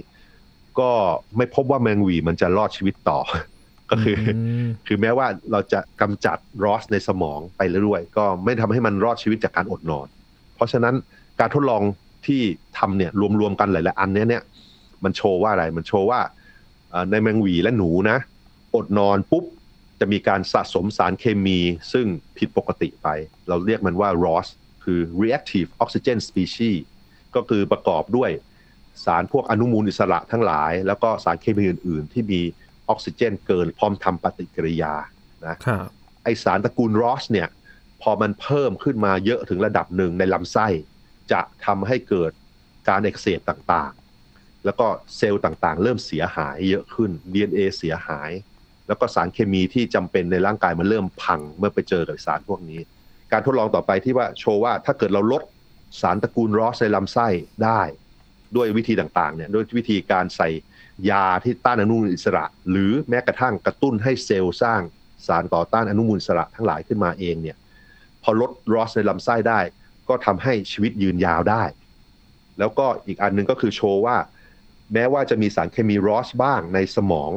[0.80, 0.92] ก็
[1.38, 3.20] ไม่พบว่าแมงวีมันจะรอดชีวิตต่อ
[3.90, 4.30] ก็คืออ
[4.66, 10.08] มคือแม้ว่าเราจะกำจัดรอสในสมองไปเรื่อยๆก็ไม่ทำให้มันรอดชีวิตจากการอดนอน
[10.56, 10.96] เพราะฉะนั้น
[11.40, 11.82] การทดลอง
[12.26, 12.42] ที่
[12.78, 14.44] ทำเนี่ยรวมๆกันหลายๆอันเนี้ยเนี่ย
[15.04, 16.20] มันโชว์ว่าอะไรมันโชว์ว่า
[16.90, 18.18] เอ่อในแมงหวีและหนูนะ
[18.76, 19.46] อดนอนปุ๊บ
[20.02, 21.60] จะมีการสะสมสารเคมี
[21.94, 23.08] ซึ่งผิดปกติไป
[23.48, 24.48] เราเรียกมันว่า ROS
[24.84, 26.78] คือ reactive oxygen species
[27.36, 28.32] ก็คือประกอบด้วย
[29.06, 32.42] สารพวกอนุมูลอิสระทั้งหลาย แล้วก็สารเคมีอื่น ๆ ที่มี
[32.90, 34.94] ออกซิเจนเกิน พร้อมทำปฏิกิริยา
[35.48, 35.88] นะครับ
[36.24, 37.48] ไอสารตระกูลรอสเนี่ย
[38.02, 40.68] พอมันเพิ่มขึ้นมาเยอะถึงระดับหนึ่งในลำไส้
[41.32, 42.32] จะทำให้เกิด
[42.88, 44.88] การอักเสบต่างๆ แล้วก็
[45.18, 48.32] เซลล์ต่างๆ เริ่มเสียหายเยอะขึ้น DNA เสียหาย
[48.92, 52.82] แล้วก็สารเคมีที่จำเป็นในร่างกายมันเริ่มพังเมื่อไปเจอกับสารพวกนี้
[53.32, 55.44] การทดลองต่อไปที่ว่าโชว์ว่าถ้าเกิดเราลด
[56.02, 57.28] สารตระกูลรอสในลำไส้
[57.64, 57.82] ได้
[58.56, 60.50] ด้วยวิธีต่างๆเนี่ยด้วยวิธีการใส่
[61.10, 64.82] ยาที่ต้านอนุมูลอิสระ หรือแม้กระทั่งกระตุ้นให้เซลล์สร้าง
[65.28, 67.58] สารต่อต้านอนุมูลอิสระทั้งหลายขึ้นมาเองเนี่ย
[68.24, 69.60] พอลดรอสในลำไส้ได้
[70.10, 71.64] ก็ทำให้ชีวิตยืนยาวได้
[72.60, 74.18] แล้วก็อีกอันหนึงก็คือโชว์ว่า
[74.94, 77.32] แม้ว่าจะมีสารเคมีรอสบ้างในสมอง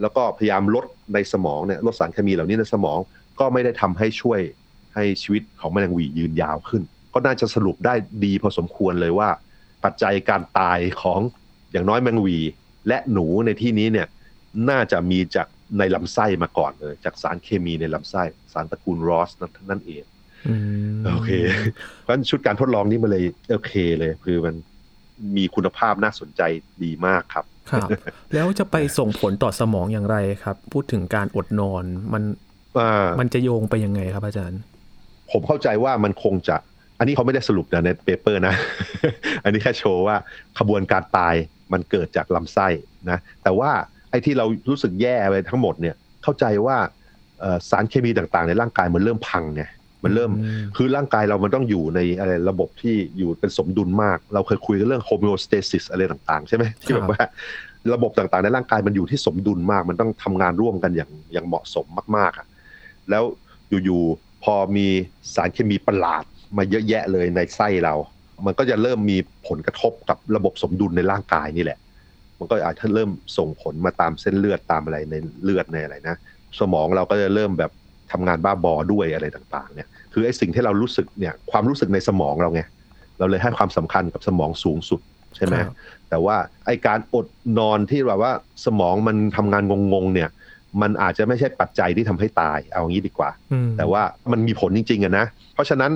[0.00, 0.84] แล้วก็พยายามลด
[1.14, 2.98] ในสมองเนี่ยลดสารเคมีเหล่านี้ในสมอง
[3.40, 4.40] ก็ไม่ได้ทำให้ช่วย
[4.94, 6.82] ให้ชีวิตของแมลงหวียืนยาวขึ้น
[7.14, 9.28] ก็น่าจะสรุปได้ดีพอสมควรเลยว่า
[9.84, 11.20] ปัจจัยการตายของ
[11.72, 12.38] อย่างน้อยแมงหวี
[12.88, 14.06] และหนูในที่นี้เนี่ย
[14.70, 15.46] น่าจะมีจาก
[15.78, 20.04] ในลำไส้มาก่อนเลย จากสารเคมีในลำไส้สารตระกูล ROS นั่นนั่นเอง
[20.48, 20.54] อื
[20.98, 21.30] มโอเค
[22.00, 24.54] เพราะฉะนั้นชุดการทดลองนี้มาเลยโอเคเลย คือมัน
[25.36, 26.42] มีคุณภาพน่าสนใจ
[26.84, 27.88] ดีมากครับ ครับ
[28.34, 32.22] แล้วจะไปส่งผลต่อสมองอย่างไรครับ พูดถึงการอดนอนมัน
[32.78, 34.60] อ่ามันจะโยงไปยังไงครับอาจารย์
[35.32, 36.56] ผมเข้าใจว่ามันคงจะ
[36.98, 38.54] อันนี้เขาไม่ได้สรุปนะใน paper นะ
[39.44, 40.16] อันนี้แค่โชว์ว่า
[40.58, 41.34] ขบวนการตาย
[41.72, 42.68] มันเกิดจากลำไส้
[43.10, 43.70] นะ แต่ว่า
[44.10, 46.76] ไอ้ที่เรารู้สึกแย่ไปทั้งหมดเนี่ย เข้าใจว่า
[47.40, 49.62] เอ่อสารเคมีต่างๆ ในร่างกายมันเริ่มพังไง
[50.04, 57.22] มันเริ่มอืมคือร่างกายเรามันต้องอยู่ในอะไรระบบที่อยู่เป็นสมดุลมาก เราเคยคุยกันเรื่อง homeostasis อะไรต่างๆ ใช่ไหมที่แบบว่า
[57.94, 62.46] ระบบต่างๆ ในร่างกายมันอยู่ที่สมดุลมาก มันต้องทำงานร่วมกันอย่างอย่างเหมาะสมมากๆอะ
[63.10, 63.24] แล้ว
[63.84, 64.86] อยู่ๆพอมี
[65.34, 66.24] สารเคมีประหลาด
[66.56, 67.94] มาเยอะแยะเลยในไส้เรา
[68.46, 69.16] มันก็จะเริ่มมี
[69.48, 71.78] ผลกระทบกับระบบสมดุลในร่างกายนี่แหละ
[72.38, 76.16] มันก็อาจจะเริ่มส่งผลมาตามเส้นเลือดตามอะไรในเลือดในอะไรนะ
[76.60, 77.70] สมองเราก็จะเริ่มแบบ
[78.12, 82.62] ทำงานบ้าบอด้วยอะไรต่างๆเนี่ยคือไอ้สิ่งที่เรารู้สึกเนี่ยความรู้สึกในสมองเราไง
[83.18, 85.00] เราเลยให้ความสำคัญกับสมองสูงสุด
[85.36, 85.72] ใช่ไหมครับ
[86.08, 87.26] แต่ว่าไอการอด
[87.58, 88.32] นอนที่แบบว่า
[88.66, 90.28] สมองมันทำงานงงๆเนี่ย
[90.82, 95.92] มันอาจจะไม่ใช่ปัจจัยที่ทำให้ตาย เอางี้ดีกว่าอืมแต่ว่ามันมีผลจริงๆอะนะเพราะฉะนั้น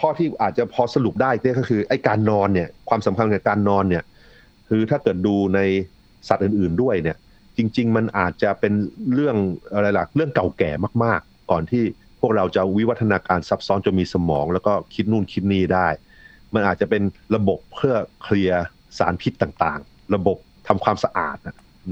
[0.00, 4.04] ข้อที่อาจจะพอสรุปได้เนี่ยก็คือไอ้การนอนเนี่ยความสำคัญกับการนอนเนี่ย
[4.68, 5.60] คือถ้าเกิดดูใน
[6.28, 7.16] สัตว์อื่น ๆด้วยเนี่ย
[7.56, 8.72] จริง ๆ มันอาจจะเป็น
[9.14, 9.36] เรื่อง
[9.74, 10.70] อะไรล่ะเรื่องเก่าแก่
[11.04, 11.84] มากๆ ก่อนที่
[12.20, 15.88] พวกเราจะวิวัฒนาการซับซ้อนจนมีสมอง แล้วก็คิดนู่นคิดนี่ได้
[16.54, 17.02] มันอาจจะเป็น
[17.34, 18.62] ระบบเพื่อเคลียร์
[18.98, 20.36] สารพิษต่างๆ ระบบ
[20.68, 21.38] ทำความสะอาด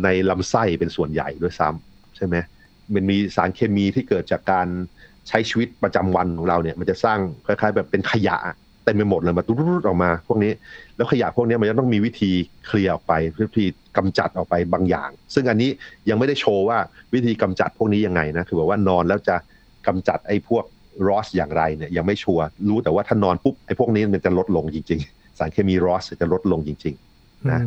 [0.04, 2.36] ในลำไส้เป็นส่วนใหญ่ด้วยซ้ำใช่ไหม
[2.94, 4.68] มันมีสารเคมีที่เกิดจากการ
[5.28, 8.36] ใช้ชีวิตประจำวันของเราเนี่ย มันจะสร้างคล้ายๆ แบบเป็นขยะ
[8.84, 10.52] เต็มไปหมดเลยมาตุ๊ดๆออกมา พวกนี้
[10.96, 12.30] แล้วขยะพวกนี้มันจะต้องมีวิธี
[12.66, 13.66] เคลียร์ออกไปวิธี
[13.96, 15.70] กำจัดออกไปบางอย่าง ซึ่งอันนี้
[16.08, 16.78] ยังไม่ได้โชว์ว่า
[17.14, 19.36] วิธีกำจัดพวกนี้ยังไงนะคือแบบว่านอนแล้วจะ
[19.86, 20.64] กำจัดไอ้พวก
[21.08, 27.60] รอสอย่างไรเนี่ยยังไม่ชัวร์รู้แต่ว่าถ้านอนปุ๊บไอ้พวกนี้มันจะลดลงจริง ๆ สารเคมีรอสจะลดลงจริง ๆ นะ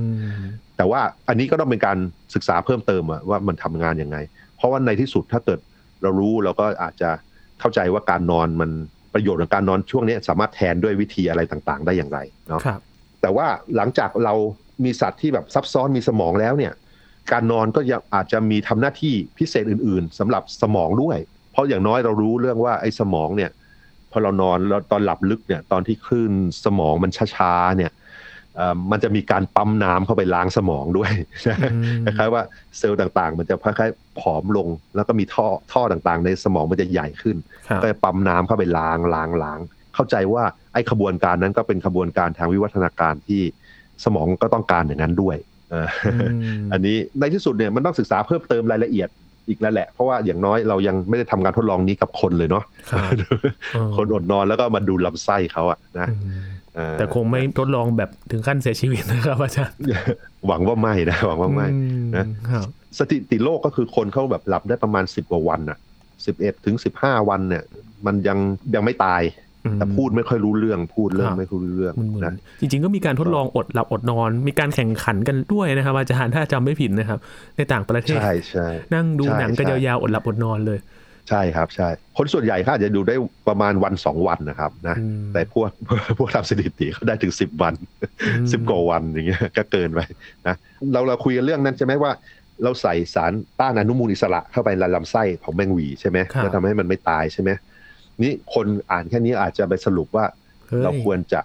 [0.77, 1.97] แต่ว่าอันนี้ก็ต้องเป็นการ
[2.35, 4.17] ศึกษาเพิ่มเติมว่ามันทำงานยังไง
[4.57, 5.59] เพราะว่าในที่สุดถ้าเกิด
[6.01, 7.09] เรารู้เราก็อาจจะ
[7.59, 8.71] เข้าใจว่าการนอนมัน
[9.17, 12.79] ประโยชน์ของการนอนช่วงนี้สามารถแทนด้วยวิธีอะไรต่างๆ ได้อย่างไรเนาะครับ
[13.21, 14.33] แต่ว่าหลังจากเรา
[14.83, 16.73] มีสัตว์ที่แบบซับซ้อนมีสมองแล้วเนี่ย
[17.31, 21.17] การนอนก็ยังอาจจะมีทำหน้าที่พิเศษอื่น ๆสำหรับสมองด้วย
[21.51, 23.51] เพราะอย่างน้อยเรารู้เรื่องว่าไอ้สมองเนี่ย
[24.11, 26.33] พอเรานอนแล้วตอนหลับลึกเนี่ย ตอนที่คลื่น
[26.65, 28.05] สมองมันช้าๆเนี่ยเอ่อ
[28.91, 31.11] มันจะมีการปั๊มน้ำเข้าไปล้างสมองด้วย
[31.73, 32.41] อืมคล้ายๆว่า
[32.77, 39.59] เซลล์ต่างๆ มันจะคล้ายๆผอมลง แล้วก็มีท่อท่อต่างๆ ในสมองมันจะใหญ่ขึ้นครับก็จะปั๊มน้ำเข้าไปล้างล้างล้าง
[39.95, 40.43] เข้าใจว่า
[40.73, 43.41] ไอ้ขบวนการนั้นก็เป็นขบวนการทางวิวัฒนาการที่
[44.05, 45.37] สมองก็ต้องการอย่างนั้นด้วย
[45.71, 46.07] เอออ
[46.59, 49.09] มอันนี้ในที่สุดเนี่ยมันต้องศึกษาเพิ่มเติมรายละเอียด
[49.47, 53.11] อีกแล้วแหละ เพราะว่าอย่างน้อยเรายังไม่ได้ทำการทดลองนี้กับคนเลยเนาะครับ
[53.73, 56.56] เออคนอดนอนแล้วก็มาดูลำไส้เขาอะนะอืมเออ
[56.97, 59.77] แต่คงไม่ทดลองแบบถึงขั้นเสียชีวิตนะครับอาจารย์
[60.47, 62.67] หวังว่าไม่นะหวังว่าไม่อืมนะครับ
[62.99, 65.77] สถิติโลกก็คือคนเขาแบบหลับได้ประมาณสิบกว่าวันน่ะ
[66.25, 67.63] สิบเอ็ดถึงสิบห้าวันเนี่ย
[68.05, 68.37] มันยัง
[68.75, 69.23] ยังไม่ตาย
[69.65, 77.19] อืมแต่พูดไม่ค่อยรู้เรื่องพูดเรื่อคงรับไม่ค่อยรู้เรื่องมันเหมือนนะจริง ๆ ก็มีการทดลองอดหลับอดนอน มีการแข่งขันกันด้วยนะครับอาจารย์ถ้าจำไม่ผิดนะครับ
[77.57, 80.79] ในต่างประเทศใช่ใช่นั่งดูใช่หนังกันใช่ยาวๆอดหลับอดนอนเลย
[81.29, 83.15] ใช่ครับใช่ คนส่วนใหญ่เขาอาจจะดูได้
[83.47, 85.69] ประมาณวันสองวันนะครับนะอืมแต่พวก
[86.17, 87.73] พวกทำสถิติเขาได้ถึงสิบวัน
[88.27, 89.99] อืมสิบกว่าวันอย่างเงี้ยก็เกินไป
[90.47, 90.55] นะ
[90.93, 92.11] เราเราคุยกันเรื่องนั้นใช่ไหมว่า
[92.63, 97.49] เราใส่สารต้านอนุมูลอิสระเข้าไปในลำไส้ของแมงหวีใช่ไหมครับแล้วทำให้มันไม่ตายใช่ไหม
[98.23, 100.25] นี่คนอ่านแค่นี้อาจจะไปสรุปว่า
[100.67, 101.39] เฮ้ยเราควรจะ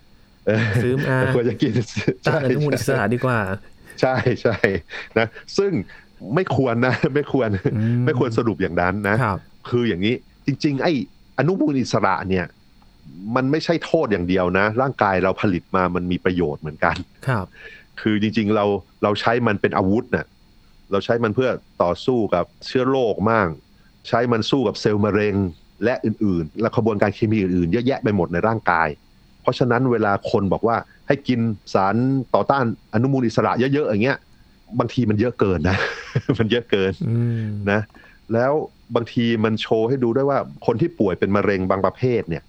[0.47, 1.73] เออซื้อมาเราควรจะกิน
[2.27, 3.39] ต้านอนุมูลอิสระดีกว่า
[4.01, 4.57] ใช่ใช่
[5.19, 5.27] นะ
[5.59, 5.73] ซึ่ง
[6.35, 9.17] ไม่ควรนะ ไม่ควรอืไม่ควรสรุปอย่างนั้นนะ
[9.69, 10.15] ครับคืออย่างนี้
[10.47, 10.93] จริง ๆ ไอ้
[11.39, 12.47] อนุมูลอิสระเนี่ย
[13.37, 16.97] มันไม่ใช่โทษอย่างเดียวนะ ร่างกายเราผลิตมามันมีประโยชน์เหมือนกัน
[17.27, 17.47] ครับ
[18.01, 18.65] คือจริง ๆ เรา
[19.03, 20.27] เราใช้มันเป็นอาวุธน่ะ
[20.91, 21.51] เราใช้มันเพื่อ
[21.83, 23.49] ต่อสู้กับเชื้อโรคมั่ง
[24.09, 25.37] ใช้มันสู้กับเซลล์มะเร็ง
[25.85, 28.89] และอื่นๆ และขบวนการเคมีอื่นๆ เยอะแยะไปหมดในร่างกาย
[29.43, 31.41] เพราะฉะนั้นเวลาคนบอกว่าให้กิน
[31.75, 31.97] สาร
[32.35, 34.19] ต่อต้านอนุมูลอิสระเยอะๆอย่างเงี้ย
[34.79, 35.77] บางทีมันเยอะเกินนะ
[36.39, 37.81] มันเยอะเกินอืมนะ
[38.33, 38.53] แล้ว
[38.95, 42.43] บางทีมันโชว์ให้ดูด้วยว่าคนที่ป่วยเป็นมะเร็งบางประเภทเนี่ย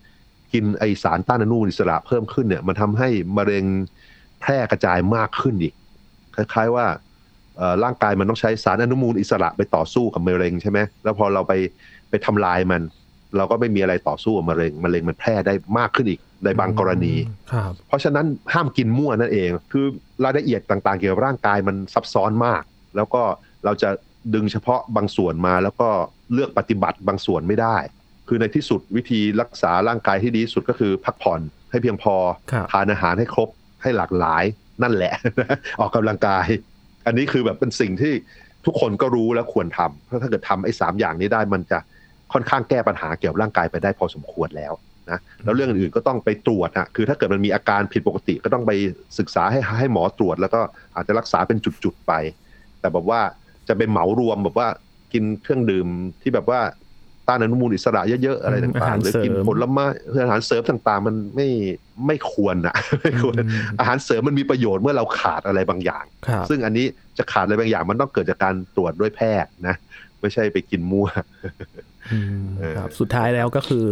[0.54, 3.66] กินไอสารต้านอนุมูลอิสระเพิ่มขึ้นเนี่ยมันทำให้มะเร็ง
[4.42, 5.74] แพร่กระจายมากขึ้นอีก
[6.36, 6.86] คล้าย ๆว่า
[7.58, 11.54] เอ่อร่างกายมันต้องใช้สารอนุมูลอิสระไปต่อสู้กับมะเร็งใช่ไหมแล้วพอเราไป
[12.10, 12.82] ไปทำลายมัน
[13.38, 17.14] เราก็ไม่มีอะไรต่อสู้กับมะเร็งมะเร็งมันแพร่ได้มากขึ้นอีกในบางกรณี
[17.52, 19.86] ครับเพราะฉะนั้นห้ามกินมั่วนั่นเอง คือ
[20.24, 22.64] รายละเอียดต่างๆ เกี่ยวกับร่างกายมันซับซ้อนมาก
[22.96, 23.22] แล้วก็
[23.66, 23.90] เราจะ
[24.34, 25.90] ดึงเฉพาะบางส่วนมาแล้วก็
[26.34, 27.78] เลือกปฏิบัติบางส่วนไม่ได้
[28.28, 32.16] คือในที่สุดวิธีรักษาร่างกายที่ดีที่สุดก็คือพักผ่อนให้เพียงพอ
[32.52, 33.50] ครับทานอาหารให้ครบ
[33.82, 34.44] ให้หลากหลาย
[34.84, 35.14] นั่นแหละ
[35.80, 36.48] ออกกำลังกาย
[37.06, 38.14] อันนี้คือแบบเป็นสิ่งที่
[38.66, 41.80] ทุกคนก็รู้และควรทำเพราะถ้าเกิดทำไอ้สามอย่างนี้ได้มันจะ
[42.34, 44.74] ค่อนข้างแก้ปัญหาเกี่ยวกับร่างกายไปได้พอสมควรแล้ว
[45.12, 48.72] นะแล้วเรื่องอื่นๆก็ต้องไปตรวจอะคือถ้าเกิดมันมีอาการผิดปกติก็ต้องไป
[49.20, 50.62] ศึกษาให้ให้หมอตรวจ แล้วก็
[50.96, 52.14] อาจจะรักษาเป็นจุดๆไป
[52.80, 53.22] แต่แบบว่า
[53.68, 54.68] จะเป็นเหมารวมแบบว่า
[55.14, 55.88] กินเครื่องดื่ม
[56.22, 56.62] ที่แบบว่า
[57.28, 59.86] ต้านอนุมูลอิสระเยอะๆอะไรอาต่าหางรๆหรือกินเสริมผลไม้
[60.24, 61.48] อาหารเสริมต่างๆ มันไม่
[62.08, 63.50] ไม่ควรนะไม่ควรอืม
[63.80, 66.86] อาหารเสริมมันมีประโยชน์เมื่อเราขาดอะไรบางอย่างครับซึ่งอันนี้
[67.18, 69.76] จะขาดอะไรบางอย่างมันต้องเกิดจากการตรวจด้วยแพทย์นะ
[70.24, 71.08] ไม่ใช่ไปกินมั่ว
[72.12, 72.46] อืม
[72.78, 73.86] ครับสุดท้ายแล้วก็คือ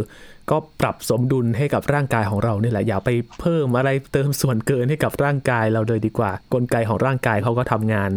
[0.50, 8.10] ก็ปรับสมดุลให้กับร่างกายของเราเนี่ยแหละอย่าไปเพิ่มอะไรเติมส่วนเกินให้กับร่างกายเราเลยดีกว่า กลไกของร่างกายเขาก็ทำงาน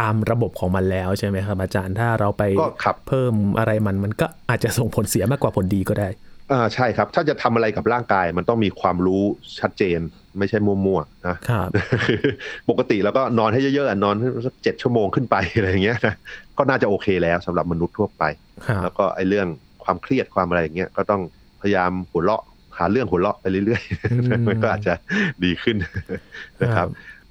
[0.00, 6.08] ตามระบบของมันแล้วใช่ไหมครับอาจารย์ถ้าเราไปก็ครับเพิ่มอะไรมันมันก็อาจจะส่งผลเสียมากกว่าผลดีก็ได้
[6.52, 9.22] อ่าใช่ครับ ถ้าจะทำอะไรกับร่างกายมันต้องมีความรู้
[9.60, 10.00] ชัดเจน
[10.38, 11.68] ไม่ใช่มั่วๆนะครับ
[12.70, 14.14] ปกติแล้วก็นอนให้เยอะๆอะนอน
[14.46, 16.14] สักเจ็ดชั่วโมงขึ้นไปอะไรอย่างเงี้ยนะ
[16.58, 18.22] ก็น่าจะโอเคแล้วสำหรับมนุษย์ทั่วไป
[18.66, 19.46] ครับแล้วก็ไอ้เรื่อง
[19.84, 21.22] ความเครียดความอะไรอย่างเงี้ยก็ต้อง
[21.60, 22.42] พยายามหัวเราะ
[22.78, 24.94] หาเรื่องหัวเราะไปเรื่อยอืมๆมันก็อาจจะ
[25.44, 25.76] ดีขึ้น
[26.62, 26.88] นะครับ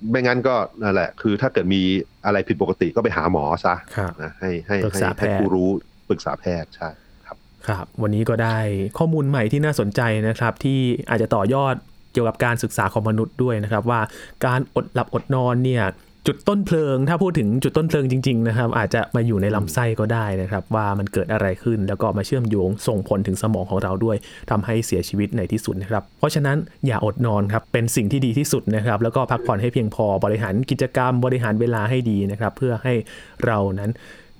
[0.09, 1.81] ไม่งั้นก็นั่นแหละ คือถ้าเกิดมี
[2.25, 5.69] อะไรผิดปกติก็ไปหาหมอซะครับนะให้ให้ปรึกให้ษาแพทย์ให้ผู้รู้
[6.09, 6.89] ปรึกษาแพทย์ใช่
[7.67, 8.57] ครับวันนี้ก็ได้
[8.97, 11.75] ข้อมูลใหม่ที่น่าสนใจนะครับ ที่อาจจะต่อยอด
[12.11, 14.01] เกี่ยวกับการศึกษาของมนุษย์ด้วยนะครับ ว่า
[14.45, 15.83] การอดหลับอดนอนเนี่ย
[16.27, 24.17] จุดต้นเพลิง ถ้าพูดถึงจุดต้นเพลิงจริงๆนะครับ อาจจะมาอยู่ในลำไส้ก็ได้นะครับ ว่ามันเกิดอะไรขึ้นแล้วก็มาเชื่อมโยงส่งผลถึงสมองของเราด้วย
[24.49, 32.93] ทำให้เสียชีวิตในที่สุดนะครับ เพราะฉะนั้นอย่าอดนอนครับเป็นสิ่งที่ดีที่สุดนะครับ แล้วก็พักผ่อนให้เพียงพอบริหารกิจกรรมบริหารเวลาให้ดีนะครับ เพื่อให้
[33.45, 33.91] เรานั้น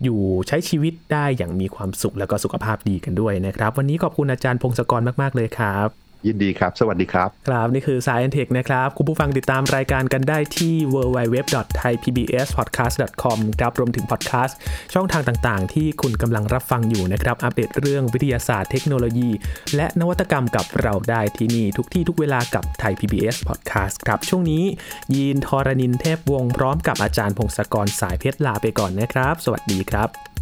[0.03, 14.57] อยู่ใช้ชีวิตได้อย่างมีความสุขแล้วก็สุขภาพดีกันด้วยนะครับ วันนี้ขอบคุณอาจารย์พงศกรมาก ๆ เลยครับ ยินดีครับ สวัสดีครับ ครับ นี่คือ Science Tech นะครับ คุณผู้ฟังติดตามรายการกันได้ที่ www.thaipbspodcast.com ครับ รวมถึงพอดแคสต์
[14.93, 19.29] ช่องทางต่างๆ ที่คุณกำลังรับฟังอยู่นะครับ อัปเดตเรื่องวิทยาศาสตร์เทคโนโลยี
[19.75, 24.63] และนวัตกรรมกับเราได้ที่นี่ ทุกที่ทุกเวลากับไทย PBS Podcast ครับ ช่วงนี้
[25.15, 30.32] ยีนทอรานินเทพวงศ์พร้อมกับอาจารย์พงศกรสายเพชรลาไปก่อนนะครับ สวัสดีครับ